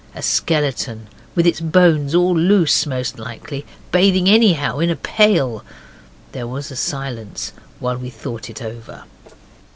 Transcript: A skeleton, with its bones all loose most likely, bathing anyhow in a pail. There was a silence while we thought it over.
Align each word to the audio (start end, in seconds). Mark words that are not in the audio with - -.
A 0.15 0.23
skeleton, 0.23 1.05
with 1.35 1.45
its 1.45 1.59
bones 1.61 2.15
all 2.15 2.35
loose 2.35 2.87
most 2.87 3.19
likely, 3.19 3.67
bathing 3.91 4.27
anyhow 4.27 4.79
in 4.79 4.89
a 4.89 4.95
pail. 4.95 5.63
There 6.31 6.47
was 6.47 6.71
a 6.71 6.75
silence 6.75 7.53
while 7.79 7.97
we 7.97 8.09
thought 8.09 8.49
it 8.49 8.63
over. 8.63 9.03